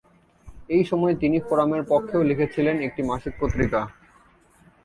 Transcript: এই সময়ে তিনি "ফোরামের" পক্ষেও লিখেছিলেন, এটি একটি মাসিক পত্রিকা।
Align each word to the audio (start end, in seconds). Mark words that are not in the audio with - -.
এই 0.69 0.83
সময়ে 0.83 1.15
তিনি 1.15 1.37
"ফোরামের" 1.47 1.83
পক্ষেও 1.89 2.27
লিখেছিলেন, 2.29 2.75
এটি 2.77 2.85
একটি 2.87 3.01
মাসিক 3.09 3.33
পত্রিকা। 3.41 3.81